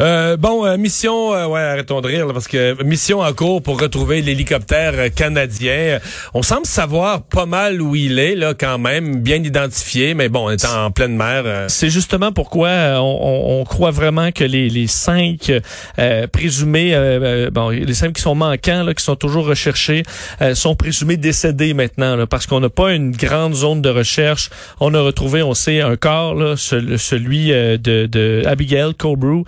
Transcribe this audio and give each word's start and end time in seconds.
Euh, 0.00 0.36
bon, 0.36 0.66
euh, 0.66 0.76
mission, 0.76 1.34
euh, 1.34 1.46
ouais, 1.46 1.60
arrêtons 1.60 2.00
de 2.00 2.08
rire, 2.08 2.26
là, 2.26 2.32
parce 2.32 2.48
que 2.48 2.82
mission 2.82 3.20
en 3.20 3.32
cours 3.32 3.62
pour 3.62 3.80
retrouver 3.80 4.22
l'hélicoptère 4.22 4.92
euh, 4.96 5.08
canadien. 5.08 5.98
On 6.34 6.42
semble 6.42 6.66
savoir 6.66 7.22
pas 7.22 7.46
mal 7.46 7.80
où 7.80 7.94
il 7.94 8.18
est, 8.18 8.34
là, 8.34 8.54
quand 8.58 8.78
même, 8.78 9.20
bien 9.20 9.36
identifié, 9.36 10.14
mais 10.14 10.28
bon, 10.28 10.46
on 10.46 10.50
est 10.50 10.64
en 10.64 10.90
pleine 10.90 11.16
mer. 11.16 11.42
euh. 11.46 11.66
C'est 11.68 11.90
justement 11.90 12.32
pourquoi 12.32 12.68
euh, 12.68 12.96
on, 12.98 13.60
on 13.60 13.64
croit 13.64 13.90
vraiment 13.92 14.32
que 14.32 14.44
les, 14.44 14.68
les 14.68 14.86
cinq 14.86 15.52
présumés, 16.32 17.48
bon, 17.52 17.68
les 17.70 17.94
cinq 17.94 18.14
qui 18.14 18.22
sont 18.22 18.34
manquants, 18.34 18.82
là, 18.82 18.94
qui 18.94 19.04
sont 19.04 19.16
toujours 19.16 19.46
recherchés, 19.46 20.02
sont 20.54 20.74
présumés 20.74 21.16
décédés 21.16 21.74
maintenant, 21.74 22.16
là, 22.16 22.26
parce 22.26 22.46
qu'on 22.46 22.60
n'a 22.60 22.68
pas 22.68 22.92
une 22.92 23.12
grande 23.12 23.54
zone 23.54 23.82
de 23.82 23.88
recherche. 23.90 24.50
On 24.80 24.92
a 24.94 25.00
retrouvé, 25.00 25.42
on 25.42 25.54
sait, 25.54 25.80
un 25.80 25.96
corps, 25.96 26.34
là, 26.34 26.56
ce- 26.56 26.96
celui 26.96 27.48
de, 27.48 27.76
de 28.06 28.42
Abigail 28.46 28.94
Cobra, 28.94 29.24
euh, 29.34 29.42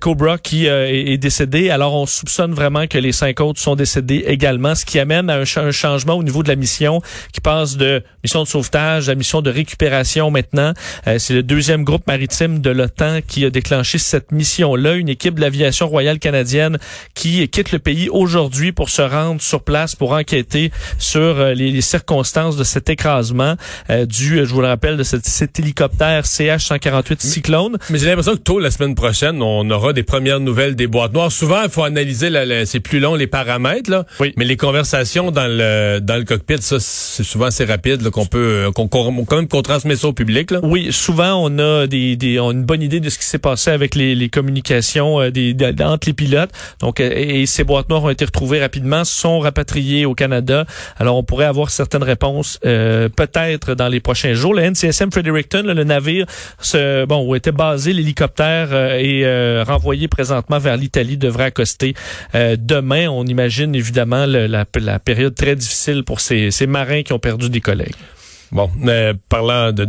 Cobra 0.00 0.38
qui 0.38 0.68
euh, 0.68 0.86
est, 0.88 1.16
décédé. 1.16 1.70
Alors, 1.70 1.94
on 1.94 2.06
soupçonne 2.06 2.52
vraiment 2.54 2.86
que 2.86 2.98
les 2.98 3.12
cinq 3.12 3.40
autres 3.40 3.60
sont 3.60 3.76
décédés 3.76 4.24
également, 4.26 4.74
ce 4.74 4.84
qui 4.84 4.98
amène 4.98 5.30
à 5.30 5.36
un, 5.36 5.44
cha- 5.44 5.62
un 5.62 5.70
changement 5.70 6.14
au 6.14 6.22
niveau 6.22 6.42
de 6.42 6.48
la 6.48 6.56
mission 6.56 7.00
qui 7.32 7.40
passe 7.40 7.76
de 7.76 8.02
mission 8.24 8.42
de 8.42 8.48
sauvetage 8.48 9.08
à 9.08 9.14
mission 9.14 9.42
de 9.42 9.50
récupération 9.50 10.30
maintenant. 10.30 10.72
Euh, 11.06 11.18
c'est 11.18 11.34
le 11.34 11.42
deuxième 11.42 11.84
groupe 11.84 12.06
maritime 12.06 12.60
de 12.60 12.70
l'OTAN 12.70 13.20
qui 13.26 13.44
a 13.44 13.50
déclenché 13.50 13.98
cette 13.98 14.32
mission-là, 14.32 14.94
une 14.94 15.08
équipe 15.08 15.34
de 15.36 15.40
l'aviation 15.40 15.86
royale 15.88 16.18
canadienne 16.18 16.78
qui 17.14 17.46
quitte 17.48 17.72
le 17.72 17.78
pays 17.78 18.08
aujourd'hui 18.08 18.72
pour 18.72 18.90
se 18.90 19.02
rendre 19.02 19.40
sur 19.40 19.62
place 19.62 19.94
pour 19.94 20.12
enquêter 20.12 20.72
sur 20.98 21.20
euh, 21.20 21.54
les, 21.54 21.70
les 21.70 21.80
circonstances 21.80 22.56
de 22.56 22.64
cet 22.64 22.90
écrasement 22.90 23.54
euh, 23.90 24.04
du, 24.06 24.38
euh, 24.40 24.44
je 24.44 24.52
vous 24.52 24.60
le 24.60 24.68
rappelle, 24.68 24.96
de 24.96 25.02
cet, 25.02 25.26
cet 25.26 25.58
hélicoptère 25.60 26.24
CH-148 26.24 27.20
Cyclone. 27.20 27.78
Mais 27.90 27.98
j'ai 27.98 28.06
l'impression 28.06 28.32
que 28.32 28.40
tôt 28.40 28.58
la 28.58 28.70
semaine 28.70 28.94
prochaine, 28.94 29.40
on 29.42 29.70
aura 29.76 29.92
des 29.92 30.02
premières 30.02 30.40
nouvelles 30.40 30.74
des 30.76 30.86
boîtes 30.86 31.12
noires. 31.12 31.32
Souvent, 31.32 31.62
il 31.64 31.70
faut 31.70 31.84
analyser, 31.84 32.30
c'est 32.64 32.80
plus 32.80 33.00
long 33.00 33.14
les 33.14 33.26
paramètres, 33.26 33.90
là. 33.90 34.04
Oui. 34.20 34.32
Mais 34.36 34.44
les 34.44 34.56
conversations 34.56 35.30
dans 35.30 35.46
le 35.48 36.00
dans 36.00 36.16
le 36.16 36.24
cockpit, 36.24 36.60
ça, 36.60 36.76
c'est 36.80 37.22
souvent 37.24 37.46
assez 37.46 37.64
rapide, 37.64 38.08
qu'on 38.10 38.26
peut, 38.26 38.66
euh, 38.66 38.70
qu'on, 38.72 38.88
quand 38.88 39.10
même 39.36 39.48
qu'on 39.48 39.62
transmet 39.62 39.96
ça 39.96 40.08
au 40.08 40.12
public, 40.12 40.50
là. 40.50 40.60
Oui, 40.62 40.88
souvent 40.92 41.34
on 41.42 41.58
a 41.58 41.86
des, 41.86 42.16
des 42.16 42.38
on 42.40 42.50
a 42.50 42.52
une 42.52 42.64
bonne 42.64 42.82
idée 42.82 43.00
de 43.00 43.08
ce 43.10 43.18
qui 43.18 43.24
s'est 43.24 43.38
passé 43.38 43.70
avec 43.70 43.94
les, 43.94 44.14
les 44.14 44.28
communications 44.28 45.20
euh, 45.20 45.30
des, 45.30 45.54
de- 45.54 45.82
entre 45.82 46.08
les 46.08 46.14
pilotes. 46.14 46.50
Donc 46.80 47.00
euh, 47.00 47.10
et, 47.14 47.42
et 47.42 47.46
ces 47.46 47.64
boîtes 47.64 47.88
noires 47.88 48.04
ont 48.04 48.10
été 48.10 48.24
retrouvées 48.24 48.60
rapidement, 48.60 49.04
sont 49.04 49.38
rapatriées 49.40 50.06
au 50.06 50.14
Canada. 50.14 50.64
Alors 50.98 51.16
on 51.16 51.22
pourrait 51.22 51.44
avoir 51.46 51.70
certaines 51.70 52.02
réponses 52.02 52.58
euh, 52.64 53.08
peut-être 53.08 53.74
dans 53.74 53.88
les 53.88 54.00
prochains 54.00 54.34
jours. 54.34 54.54
Le 54.54 54.62
NCSM 54.62 55.10
Fredericton, 55.12 55.62
là, 55.64 55.74
le 55.74 55.84
navire, 55.84 56.26
ce, 56.60 57.04
bon 57.04 57.26
où 57.26 57.34
était 57.34 57.52
basé 57.52 57.92
l'hélicoptère 57.92 58.68
euh, 58.72 58.98
euh, 59.24 59.64
renvoyé 59.66 60.08
présentement 60.08 60.58
vers 60.58 60.76
l'Italie, 60.76 61.16
devrait 61.16 61.44
accoster 61.44 61.94
euh, 62.34 62.56
demain. 62.58 63.08
On 63.08 63.24
imagine 63.24 63.74
évidemment 63.74 64.26
la, 64.26 64.64
la 64.74 64.98
période 64.98 65.34
très 65.34 65.56
difficile 65.56 66.04
pour 66.04 66.20
ces, 66.20 66.50
ces 66.50 66.66
marins 66.66 67.02
qui 67.02 67.12
ont 67.12 67.18
perdu 67.18 67.50
des 67.50 67.60
collègues. 67.60 67.94
Bon, 68.52 68.70
euh, 68.86 69.12
parlant 69.28 69.72
de, 69.72 69.84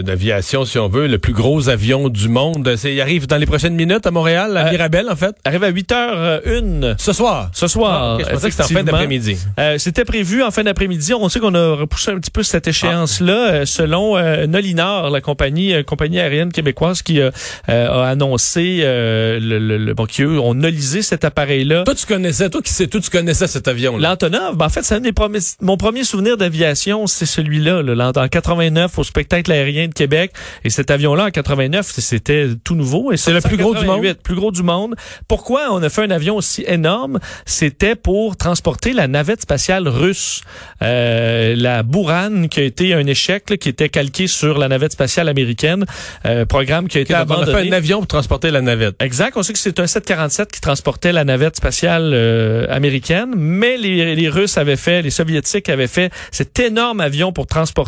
d'aviation, 0.00 0.64
si 0.64 0.78
on 0.78 0.88
veut, 0.88 1.06
le 1.06 1.18
plus 1.18 1.32
gros 1.32 1.68
avion 1.68 2.08
du 2.08 2.28
monde, 2.28 2.74
c'est, 2.76 2.92
il 2.94 3.00
arrive 3.00 3.26
dans 3.26 3.36
les 3.36 3.46
prochaines 3.46 3.74
minutes 3.74 4.06
à 4.06 4.10
Montréal, 4.10 4.56
à 4.56 4.66
Euh, 4.66 4.70
Mirabel, 4.70 5.06
en 5.10 5.16
fait. 5.16 5.34
Arrive 5.44 5.64
à 5.64 5.70
8h01 5.70 6.94
Ce 6.98 7.12
soir. 7.12 7.50
ce 7.52 7.66
soir. 7.66 8.02
Ah, 8.02 8.14
ok, 8.16 8.24
je 8.26 8.30
pensais 8.34 8.46
que 8.48 8.52
c'était 8.52 8.64
en 8.64 8.76
fin 8.78 8.82
d'après-midi. 8.84 9.36
Euh, 9.58 9.78
C'était 9.78 10.04
prévu 10.04 10.42
en 10.42 10.50
fin 10.50 10.64
d'après-midi. 10.64 11.14
On 11.14 11.28
sait 11.28 11.40
qu'on 11.40 11.54
a 11.54 11.74
repoussé 11.74 12.10
un 12.10 12.18
petit 12.18 12.30
peu 12.30 12.42
cette 12.42 12.66
échéance-là, 12.68 13.50
euh, 13.52 13.64
selon 13.66 14.16
euh, 14.16 14.46
Nolinor, 14.46 15.10
la 15.10 15.20
compagnie 15.20 15.72
euh, 15.74 15.82
compagnie 15.82 16.18
aérienne 16.20 16.52
québécoise 16.52 17.02
qui 17.02 17.20
euh, 17.20 17.30
euh, 17.68 17.88
a 17.88 18.08
annoncé 18.08 18.80
euh, 18.82 19.38
le, 19.40 19.58
le, 19.58 19.78
le- 19.78 19.94
bon, 19.94 20.06
qui 20.06 20.22
eux 20.22 20.38
ont 20.40 20.54
nolisé 20.54 21.02
cet 21.02 21.24
appareil-là. 21.24 21.84
Toi, 21.84 21.94
tu 21.94 22.06
connaissais, 22.06 22.50
toi 22.50 22.62
qui 22.62 22.72
sais 22.72 22.86
tout, 22.86 23.00
tu 23.00 23.10
connaissais 23.10 23.46
cet 23.46 23.68
avion-là. 23.68 24.08
L'Antonov, 24.10 24.56
ben 24.56 24.66
en 24.66 24.68
fait, 24.68 24.82
c'est 24.82 24.94
un 24.96 25.00
des 25.00 25.12
premiers, 25.12 25.38
mon 25.60 25.76
premier 25.76 26.04
souvenir 26.04 26.36
d'aviation, 26.36 27.06
c'est 27.06 27.26
celui-là, 27.26 27.82
là, 27.82 27.91
en 28.00 28.28
89 28.28 28.98
au 28.98 29.04
spectacle 29.04 29.52
aérien 29.52 29.88
de 29.88 29.94
Québec. 29.94 30.32
Et 30.64 30.70
cet 30.70 30.90
avion-là, 30.90 31.26
en 31.26 31.30
89, 31.30 31.86
c'était 31.98 32.48
tout 32.64 32.74
nouveau. 32.74 33.12
Et 33.12 33.16
C'est 33.16 33.32
le 33.32 33.40
plus 33.40 33.56
gros 33.56 33.74
du 33.74 33.84
monde? 33.84 34.02
88, 34.02 34.22
plus 34.22 34.34
gros 34.34 34.50
du 34.50 34.62
monde. 34.62 34.94
Pourquoi 35.28 35.68
on 35.70 35.82
a 35.82 35.88
fait 35.88 36.02
un 36.02 36.10
avion 36.10 36.36
aussi 36.36 36.64
énorme? 36.66 37.18
C'était 37.46 37.94
pour 37.94 38.36
transporter 38.36 38.92
la 38.92 39.08
navette 39.08 39.42
spatiale 39.42 39.88
russe, 39.88 40.42
euh, 40.82 41.54
la 41.56 41.82
Buran, 41.82 42.48
qui 42.48 42.60
a 42.60 42.64
été 42.64 42.94
un 42.94 43.06
échec, 43.06 43.50
là, 43.50 43.56
qui 43.56 43.68
était 43.68 43.88
calqué 43.88 44.26
sur 44.26 44.58
la 44.58 44.68
navette 44.68 44.92
spatiale 44.92 45.28
américaine, 45.28 45.84
euh, 46.26 46.44
programme 46.44 46.88
qui 46.88 46.98
a 46.98 47.00
été 47.02 47.12
donc 47.12 47.22
on 47.28 47.32
a 47.32 47.34
abandonné. 47.34 47.62
fait 47.62 47.68
un 47.68 47.76
avion 47.76 47.98
pour 47.98 48.08
transporter 48.08 48.50
la 48.50 48.60
navette. 48.60 48.96
Exact. 49.00 49.36
On 49.36 49.42
sait 49.42 49.52
que 49.52 49.58
c'est 49.58 49.80
un 49.80 49.86
747 49.86 50.50
qui 50.52 50.60
transportait 50.60 51.12
la 51.12 51.24
navette 51.24 51.56
spatiale 51.56 52.12
euh, 52.14 52.66
américaine, 52.68 53.34
mais 53.36 53.76
les, 53.76 54.14
les 54.14 54.28
Russes 54.28 54.58
avaient 54.58 54.76
fait, 54.76 55.02
les 55.02 55.10
Soviétiques 55.10 55.68
avaient 55.68 55.86
fait 55.86 56.12
cet 56.30 56.58
énorme 56.58 57.00
avion 57.00 57.32
pour 57.32 57.46
transporter 57.46 57.81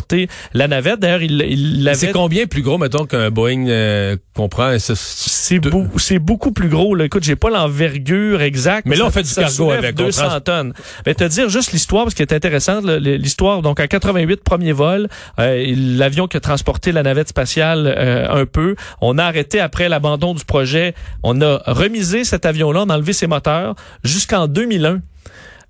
la 0.52 0.68
navette. 0.68 1.00
D'ailleurs, 1.00 1.22
il 1.22 1.90
C'est 1.94 2.12
combien 2.12 2.46
plus 2.46 2.62
gros, 2.62 2.78
mettons, 2.78 3.06
qu'un 3.06 3.30
Boeing 3.30 3.66
euh, 3.68 4.16
qu'on 4.34 4.48
prend? 4.48 4.78
C'est- 4.78 4.94
C'est 4.96 5.58
de- 5.58 5.70
beau- 5.70 5.86
c'est 5.98 6.18
beaucoup 6.18 6.52
plus 6.52 6.68
gros. 6.68 6.94
Là. 6.94 7.04
Écoute, 7.04 7.22
j'ai 7.24 7.36
pas 7.36 7.50
l'envergure 7.50 8.40
exacte. 8.42 8.86
Mais 8.86 8.96
là, 8.96 9.04
on 9.04 9.06
ça- 9.10 9.12
fait 9.12 9.22
du 9.22 9.34
cargo 9.34 9.70
avec, 9.70 9.98
on 10.00 10.04
200 10.04 10.26
trans- 10.28 10.40
tonnes. 10.40 10.72
Mais 11.06 11.14
te 11.14 11.24
dire 11.24 11.48
juste 11.48 11.72
l'histoire, 11.72 12.04
parce 12.04 12.14
qu'elle 12.14 12.26
est 12.30 12.34
intéressante, 12.34 12.84
l'histoire. 12.86 13.62
Donc, 13.62 13.80
en 13.80 13.86
88, 13.86 14.42
premier 14.42 14.72
vol, 14.72 15.08
euh, 15.38 15.74
l'avion 15.76 16.26
qui 16.26 16.36
a 16.36 16.40
transporté 16.40 16.92
la 16.92 17.02
navette 17.02 17.28
spatiale 17.28 17.92
euh, 17.96 18.26
un 18.42 18.46
peu, 18.46 18.74
on 19.00 19.18
a 19.18 19.24
arrêté 19.24 19.60
après 19.60 19.88
l'abandon 19.88 20.34
du 20.34 20.44
projet. 20.44 20.94
On 21.22 21.40
a 21.40 21.58
remisé 21.66 22.24
cet 22.24 22.46
avion-là, 22.46 22.84
on 22.86 22.90
a 22.90 22.94
enlevé 22.96 23.12
ses 23.12 23.26
moteurs 23.26 23.74
jusqu'en 24.02 24.46
2001. 24.46 25.00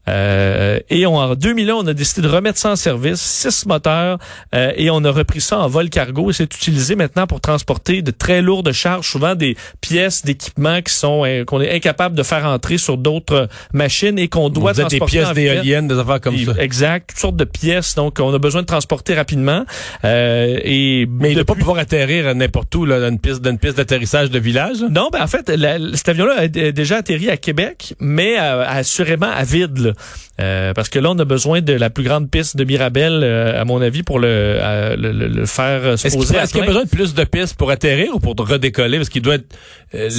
Euh, 0.08 0.78
et 0.90 1.06
on, 1.06 1.16
en 1.16 1.34
2001, 1.34 1.74
on 1.74 1.86
a 1.86 1.94
décidé 1.94 2.22
de 2.22 2.28
remettre 2.28 2.58
ça 2.58 2.70
en 2.70 2.76
service, 2.76 3.20
six 3.20 3.66
moteurs, 3.66 4.18
euh, 4.54 4.72
et 4.76 4.90
on 4.90 5.02
a 5.04 5.10
repris 5.10 5.40
ça 5.40 5.58
en 5.58 5.68
vol 5.68 5.88
cargo. 5.88 6.30
Et 6.30 6.32
c'est 6.32 6.44
utilisé 6.54 6.94
maintenant 6.96 7.26
pour 7.26 7.40
transporter 7.40 8.02
de 8.02 8.10
très 8.10 8.42
lourdes 8.42 8.72
charges, 8.72 9.08
souvent 9.08 9.34
des 9.34 9.56
pièces 9.80 10.24
d'équipement 10.24 10.82
qui 10.82 10.92
sont 10.92 11.22
euh, 11.24 11.44
qu'on 11.44 11.60
est 11.60 11.74
incapable 11.74 12.14
de 12.16 12.22
faire 12.22 12.44
entrer 12.46 12.78
sur 12.78 12.98
d'autres 12.98 13.48
machines 13.72 14.18
et 14.18 14.28
qu'on 14.28 14.50
doit 14.50 14.70
on 14.70 14.72
disait 14.74 14.84
des 14.88 14.98
transporter 14.98 15.18
pièces 15.18 15.32
d'éoliennes, 15.54 15.88
des 15.88 15.98
affaires 15.98 16.20
comme 16.20 16.34
Et- 16.34 16.44
ça. 16.44 16.52
Exact, 16.58 17.08
toutes 17.10 17.18
sortes 17.18 17.36
de 17.36 17.44
pièces. 17.44 17.94
Donc, 17.94 18.18
on 18.20 18.32
a 18.34 18.38
besoin 18.38 18.60
de 18.62 18.66
transporter 18.66 19.14
rapidement. 19.14 19.64
Euh, 20.04 20.58
et 20.62 21.06
Mais 21.10 21.32
il 21.32 21.38
ne 21.38 21.42
pas 21.42 21.54
pouvoir 21.54 21.78
atterrir 21.78 22.26
à 22.28 22.34
n'importe 22.34 22.74
où, 22.74 22.84
là, 22.84 23.00
dans 23.00 23.08
une 23.08 23.18
piste, 23.18 23.40
dans 23.40 23.50
une 23.50 23.58
piste 23.58 23.76
d'atterrissage 23.78 24.30
de 24.30 24.38
village. 24.38 24.78
non, 24.90 25.08
ben 25.12 25.22
en 25.22 25.26
fait, 25.26 25.48
la- 25.48 25.78
cet 25.94 26.10
avion-là 26.10 26.34
a 26.40 26.48
déjà 26.48 26.96
atterri 26.98 27.30
à 27.30 27.36
Québec, 27.36 27.94
mais 28.00 28.36
euh, 28.38 28.64
assurément 28.66 29.30
à 29.30 29.44
vide. 29.44 29.78
là. 29.78 29.92
Euh, 30.40 30.72
parce 30.74 30.88
que 30.88 30.98
là, 30.98 31.10
on 31.10 31.18
a 31.18 31.24
besoin 31.24 31.60
de 31.60 31.72
la 31.72 31.90
plus 31.90 32.02
grande 32.04 32.28
piste 32.30 32.56
de 32.56 32.64
Mirabel, 32.64 33.20
euh, 33.22 33.60
à 33.60 33.64
mon 33.64 33.80
avis, 33.80 34.02
pour 34.02 34.18
le, 34.18 34.58
le, 34.98 35.12
le- 35.12 35.28
le 35.28 35.46
faire 35.46 35.80
euh, 35.84 35.96
se 35.96 36.06
Est-ce 36.08 36.16
qu'il 36.16 36.26
poser 36.26 36.38
est-ce 36.38 36.52
qu'il 36.52 36.60
y 36.60 36.64
a 36.64 36.66
besoin 36.66 36.84
de 36.84 36.88
plus 36.88 37.14
de 37.14 37.24
pistes 37.24 37.54
pour 37.56 37.70
atterrir 37.70 38.14
ou 38.14 38.18
pour 38.18 38.34
redécoller? 38.36 38.98
Parce 38.98 39.08
qu'il 39.08 39.22
doit 39.22 39.36
être 39.36 39.46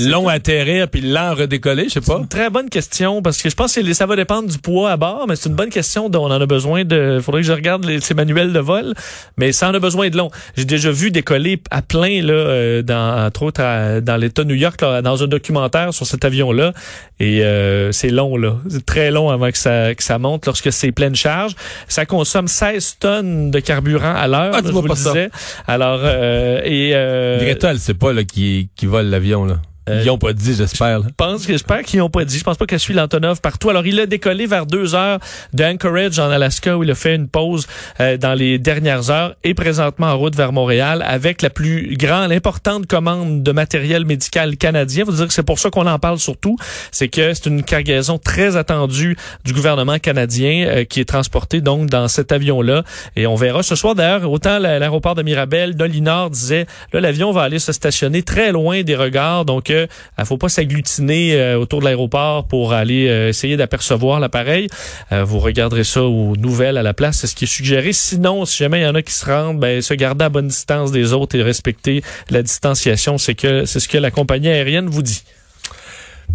long 0.08 0.28
à 0.30 0.34
atterrir 0.34 0.88
puis 0.88 1.02
lent 1.02 1.32
à 1.32 1.34
redécoller, 1.34 1.86
je 1.86 1.90
sais 1.90 2.00
C'est 2.02 2.12
pas. 2.14 2.20
une 2.20 2.28
très 2.30 2.50
bonne 2.50 2.70
question 2.70 3.22
parce 3.22 3.42
que 3.42 3.50
je 3.50 3.56
pense 3.56 3.76
que 3.76 3.94
ça 3.94 4.06
va 4.06 4.16
dépendre 4.16 4.48
du 4.50 4.58
poids 4.58 4.92
à 4.92 4.98
bord, 4.98 5.26
mais 5.28 5.36
c'est 5.36 5.50
une 5.50 5.56
bonne 5.56 5.70
question 5.70 6.08
dont 6.10 6.24
on 6.26 6.32
en 6.32 6.40
a 6.40 6.46
besoin 6.46 6.86
de. 6.86 7.20
Faudrait 7.22 7.42
que 7.42 7.48
je 7.48 7.52
regarde 7.54 7.84
les, 7.84 8.00
ces 8.00 8.14
manuels 8.14 8.54
de 8.54 8.60
vol, 8.60 8.94
mais 9.38 9.52
ça 9.52 9.70
en 9.70 9.74
a 9.74 9.80
besoin 9.80 10.10
de 10.10 10.16
long. 10.18 10.32
J'ai 10.56 10.64
déjà 10.66 10.92
vu 10.92 11.12
décoller 11.12 11.62
à 11.72 11.82
plein 11.82 12.22
là, 12.22 12.34
euh, 12.34 12.82
dans 12.84 13.26
entre 13.26 13.44
autres 13.44 13.62
à- 13.62 14.00
dans 14.00 14.16
l'État 14.16 14.44
de 14.44 14.50
New 14.50 14.56
York, 14.56 14.80
là, 14.82 15.02
dans 15.02 15.22
un 15.24 15.28
documentaire 15.28 15.94
sur 15.94 16.06
cet 16.06 16.24
avion-là, 16.24 16.72
et 17.20 17.44
euh, 17.44 17.92
c'est 17.92 18.10
long 18.10 18.38
là, 18.38 18.56
c'est 18.70 18.86
très 18.86 19.12
long 19.12 19.30
avant 19.30 19.52
que 19.52 19.58
ça 19.58 19.65
que 19.70 20.04
ça 20.04 20.18
monte 20.20 20.46
lorsque 20.46 20.72
c'est 20.72 20.92
pleine 20.92 21.16
charge. 21.16 21.54
Ça 21.88 22.06
consomme 22.06 22.48
16 22.48 22.98
tonnes 23.00 23.52
de 23.52 23.60
carburant 23.60 24.16
à 24.16 24.28
l'heure, 24.28 24.52
Ah, 24.56 24.62
je 24.66 24.72
vous 24.72 24.82
pas 24.82 24.90
le 24.90 24.96
ça. 24.96 25.10
disais. 25.12 25.30
Alors 25.68 26.00
euh, 26.04 26.62
et 26.64 26.92
euh, 26.94 27.40
Greta, 27.40 27.72
elle 27.72 27.80
sait 27.80 27.94
pas 27.94 28.14
là, 28.14 28.24
qui, 28.24 28.70
qui 28.76 28.86
vole 28.86 29.06
l'avion. 29.08 29.46
là. 29.46 29.58
Euh, 29.88 30.02
Ils 30.04 30.10
ont 30.10 30.18
pas 30.18 30.34
dit, 30.34 30.56
j'espère. 30.56 31.04
Je 31.04 31.10
pense 31.16 31.46
que 31.46 31.52
j'espère 31.54 31.84
qu'ils 31.84 32.00
n'ont 32.00 32.10
pas 32.10 32.26
dit. 32.26 32.38
Je 32.40 32.44
pense 32.44 32.58
pas 32.58 32.66
qu'elle 32.66 32.80
suit 32.80 32.94
l'Antonov 32.96 33.40
partout. 33.42 33.70
Alors, 33.70 33.86
il 33.86 34.00
a 34.00 34.06
décollé 34.08 34.48
vers 34.48 34.66
deux 34.66 34.96
heures 34.96 35.20
d'Anchorage 35.54 36.18
en 36.20 36.30
Alaska 36.32 36.78
où 36.78 36.84
il 36.84 36.92
a 36.92 36.96
fait 36.96 37.16
une 37.16 37.28
pause 37.28 37.68
euh, 38.00 38.18
dans 38.18 38.34
les 38.34 38.58
dernières 38.58 39.10
heures 39.12 39.36
et 39.44 39.54
présentement 39.54 40.08
en 40.08 40.18
route 40.18 40.36
vers 40.36 40.52
Montréal 40.52 41.04
avec 41.08 41.42
la 41.42 41.50
plus 41.50 41.96
grande, 41.98 42.30
l'importante 42.32 42.88
commande 42.88 43.44
de 43.44 43.52
matériel 43.52 44.06
médical 44.06 44.58
canadien. 44.58 45.04
Vous 45.06 45.12
dire 45.14 45.28
que 45.28 45.34
c'est 45.34 45.44
pour 45.44 45.60
ça 45.60 45.70
qu'on 45.70 45.88
en 45.88 46.00
parle 46.00 46.18
surtout. 46.20 46.58
C'est 46.92 47.08
que 47.08 47.34
c'est 47.34 47.46
une 47.46 47.64
cargaison 47.64 48.18
très 48.18 48.56
attendue 48.58 49.16
du 49.44 49.54
gouvernement 49.54 50.00
canadien 50.00 50.66
euh, 50.68 50.84
qui 50.84 51.00
est 51.00 51.06
transportée 51.06 51.62
donc 51.62 51.90
dans 51.90 52.08
cet 52.08 52.32
avion-là. 52.32 52.84
Et 53.16 53.28
on 53.28 53.36
verra 53.36 53.62
ce 53.64 53.76
soir 53.76 53.96
d'ailleurs, 53.96 54.30
autant 54.32 54.58
la- 54.60 54.80
l'aéroport 54.80 55.16
de 55.16 55.22
Mirabel, 55.22 55.76
Nolinor 55.78 56.30
disait, 56.32 56.66
là, 56.92 57.02
l'avion 57.02 57.32
va 57.32 57.44
aller 57.44 57.60
se 57.60 57.72
stationner 57.72 58.24
très 58.24 58.52
loin 58.52 58.82
des 58.82 58.96
regards. 58.96 59.46
Donc, 59.46 59.70
euh, 59.76 59.88
il 60.18 60.26
faut 60.26 60.38
pas 60.38 60.50
s'agglutiner 60.50 61.36
euh, 61.36 61.58
autour 61.58 61.80
de 61.80 61.86
l'aéroport 61.86 62.48
pour 62.48 62.74
aller 62.74 63.08
euh, 63.08 63.30
essayer 63.30 63.58
d'apercevoir 63.58 64.20
l'appareil. 64.20 64.68
Euh, 65.12 65.24
vous 65.24 65.40
regarderez 65.40 65.84
ça 65.84 66.04
aux 66.04 66.36
nouvelles 66.36 66.78
à 66.78 66.84
la 66.84 66.94
place, 66.94 67.20
c'est 67.20 67.28
ce 67.28 67.36
qui 67.36 67.46
est 67.46 67.48
suggéré. 67.48 67.94
Sinon, 67.94 68.46
si 68.46 68.58
jamais 68.58 68.82
il 68.82 68.84
y 68.84 68.88
en 68.88 68.96
a 68.96 69.02
qui 69.02 69.14
se 69.14 69.26
rendent, 69.26 69.60
ben, 69.60 69.82
se 69.82 69.94
garder 69.94 70.26
à 70.26 70.30
bonne 70.30 70.48
distance 70.48 70.92
des 70.92 71.14
autres 71.14 71.36
et 71.36 71.44
respecter 71.44 72.04
la 72.30 72.42
distanciation, 72.42 73.18
c'est 73.18 73.36
que 73.36 73.66
c'est 73.66 73.80
ce 73.80 73.88
que 73.88 73.98
la 73.98 74.12
compagnie 74.12 74.50
aérienne 74.50 74.88
vous 74.88 75.02
dit. 75.02 75.24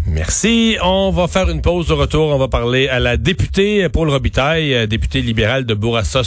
Merci. 0.07 0.77
On 0.81 1.11
va 1.11 1.27
faire 1.27 1.49
une 1.49 1.61
pause 1.61 1.87
de 1.87 1.93
retour. 1.93 2.29
On 2.29 2.37
va 2.37 2.47
parler 2.47 2.87
à 2.87 2.99
la 2.99 3.17
députée 3.17 3.87
Paul 3.89 4.09
Robitaille, 4.09 4.87
députée 4.87 5.21
libérale 5.21 5.65
de 5.65 5.73
Bourassa 5.73 6.23